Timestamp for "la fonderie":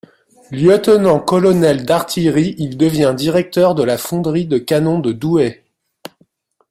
3.83-4.47